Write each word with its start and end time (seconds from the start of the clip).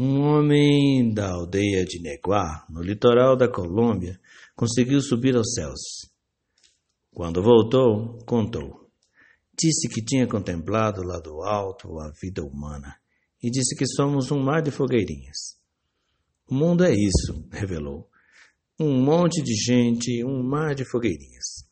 Um 0.00 0.20
homem 0.20 1.12
da 1.12 1.32
aldeia 1.32 1.84
de 1.84 2.00
Neguá, 2.00 2.64
no 2.70 2.80
litoral 2.80 3.36
da 3.36 3.50
Colômbia, 3.50 4.20
conseguiu 4.54 5.00
subir 5.00 5.34
aos 5.34 5.54
céus. 5.54 5.80
Quando 7.10 7.42
voltou, 7.42 8.16
contou. 8.24 8.88
Disse 9.60 9.88
que 9.88 10.00
tinha 10.00 10.28
contemplado 10.28 11.02
lá 11.02 11.18
do 11.18 11.42
alto 11.42 11.98
a 11.98 12.12
vida 12.22 12.44
humana 12.44 12.94
e 13.42 13.50
disse 13.50 13.74
que 13.74 13.88
somos 13.88 14.30
um 14.30 14.38
mar 14.40 14.62
de 14.62 14.70
fogueirinhas. 14.70 15.58
O 16.48 16.54
mundo 16.54 16.84
é 16.84 16.94
isso, 16.94 17.44
revelou. 17.50 18.08
Um 18.78 19.02
monte 19.02 19.42
de 19.42 19.52
gente, 19.52 20.24
um 20.24 20.44
mar 20.44 20.76
de 20.76 20.84
fogueirinhas. 20.84 21.66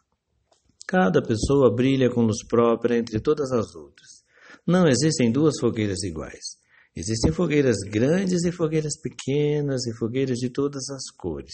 Cada 0.85 1.23
pessoa 1.23 1.73
brilha 1.73 2.11
com 2.11 2.23
luz 2.23 2.45
própria 2.49 2.99
entre 2.99 3.21
todas 3.21 3.53
as 3.53 3.73
outras. 3.77 4.25
Não 4.67 4.89
existem 4.89 5.31
duas 5.31 5.61
fogueiras 5.61 6.03
iguais. 6.03 6.66
Existem 6.97 7.31
fogueiras 7.31 7.77
grandes 7.87 8.43
e 8.45 8.51
fogueiras 8.51 8.99
pequenas 8.99 9.87
e 9.87 9.95
fogueiras 9.95 10.39
de 10.39 10.49
todas 10.49 10.89
as 10.89 11.11
cores. 11.15 11.53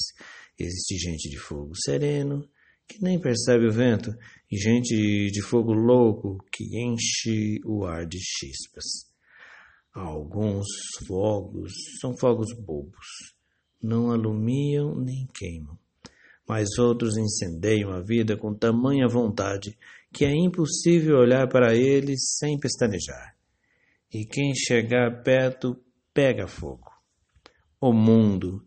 Existe 0.57 0.97
gente 0.97 1.29
de 1.29 1.37
fogo 1.37 1.73
sereno, 1.75 2.49
que 2.87 3.03
nem 3.03 3.21
percebe 3.21 3.67
o 3.67 3.73
vento, 3.73 4.15
e 4.49 4.57
gente 4.57 5.33
de 5.33 5.43
fogo 5.43 5.73
louco, 5.73 6.39
que 6.53 6.79
enche 6.81 7.61
o 7.65 7.85
ar 7.85 8.07
de 8.07 8.19
chispas. 8.21 8.85
Alguns 9.93 10.69
fogos 11.09 11.73
são 12.01 12.17
fogos 12.17 12.55
bobos, 12.55 13.35
não 13.83 14.13
alumiam 14.13 14.95
nem 14.95 15.27
queimam, 15.35 15.77
mas 16.49 16.79
outros 16.79 17.17
incendeiam 17.17 17.91
a 17.91 18.01
vida 18.01 18.37
com 18.37 18.55
tamanha 18.55 19.09
vontade 19.09 19.77
que 20.13 20.25
é 20.25 20.31
impossível 20.31 21.17
olhar 21.17 21.49
para 21.49 21.75
eles 21.75 22.37
sem 22.39 22.59
pestanejar 22.61 23.35
e 24.13 24.27
quem 24.27 24.55
chegar 24.55 25.23
perto 25.23 25.77
pega 26.13 26.47
fogo. 26.47 26.91
O 27.81 27.93
Mundo, 27.93 28.63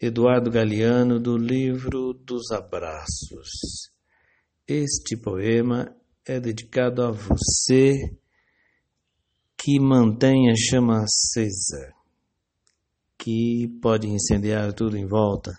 Eduardo 0.00 0.50
Galeano, 0.50 1.18
do 1.18 1.38
livro 1.38 2.12
dos 2.12 2.50
Abraços. 2.50 3.90
Este 4.68 5.16
poema 5.16 5.96
é 6.26 6.38
dedicado 6.38 7.02
a 7.02 7.10
você 7.10 7.94
que 9.56 9.80
mantém 9.80 10.50
a 10.50 10.54
chama 10.54 11.02
acesa, 11.02 11.94
que 13.18 13.68
pode 13.80 14.06
incendiar 14.06 14.72
tudo 14.74 14.96
em 14.98 15.06
volta. 15.06 15.52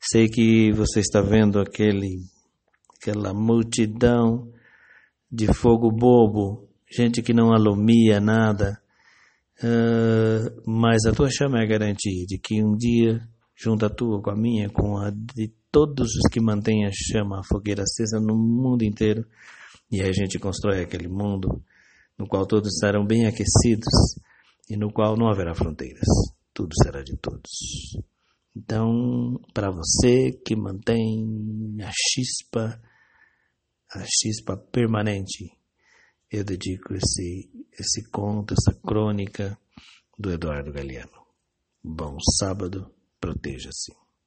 Sei 0.00 0.28
que 0.28 0.70
você 0.72 1.00
está 1.00 1.20
vendo 1.20 1.58
aquele, 1.58 2.20
aquela 2.96 3.34
multidão 3.34 4.50
de 5.30 5.52
fogo 5.52 5.90
bobo 5.90 6.69
gente 6.90 7.22
que 7.22 7.32
não 7.32 7.52
alumia 7.52 8.20
nada, 8.20 8.80
uh, 9.62 10.70
mas 10.70 11.04
a 11.06 11.12
tua 11.12 11.30
chama 11.30 11.62
é 11.62 11.66
garantia 11.66 12.26
de 12.26 12.38
que 12.38 12.62
um 12.62 12.76
dia, 12.76 13.20
junto 13.54 13.86
a 13.86 13.90
tua 13.90 14.20
com 14.20 14.30
a 14.30 14.36
minha, 14.36 14.68
com 14.68 14.98
a 14.98 15.10
de 15.10 15.52
todos 15.70 16.08
os 16.08 16.32
que 16.32 16.40
mantêm 16.40 16.84
a 16.84 16.90
chama, 16.92 17.38
a 17.38 17.44
fogueira 17.44 17.84
acesa 17.84 18.18
no 18.18 18.36
mundo 18.36 18.82
inteiro, 18.82 19.24
e 19.90 20.00
a 20.00 20.12
gente 20.12 20.38
constrói 20.38 20.82
aquele 20.82 21.08
mundo 21.08 21.62
no 22.18 22.26
qual 22.26 22.44
todos 22.46 22.74
estarão 22.74 23.06
bem 23.06 23.26
aquecidos 23.26 23.92
e 24.68 24.76
no 24.76 24.92
qual 24.92 25.16
não 25.16 25.28
haverá 25.28 25.54
fronteiras, 25.54 26.06
tudo 26.52 26.70
será 26.82 27.02
de 27.02 27.16
todos. 27.16 27.50
Então, 28.56 29.40
para 29.54 29.70
você 29.70 30.32
que 30.44 30.56
mantém 30.56 31.78
a 31.82 31.90
chispa, 31.92 32.80
a 33.92 34.04
chispa 34.04 34.56
permanente 34.56 35.59
eu 36.30 36.44
dedico 36.44 36.94
esse, 36.94 37.50
esse 37.72 38.08
conto, 38.10 38.54
essa 38.54 38.78
crônica 38.80 39.58
do 40.16 40.30
Eduardo 40.30 40.72
Galeano. 40.72 41.26
Bom 41.82 42.18
sábado, 42.38 42.94
proteja-se. 43.20 43.92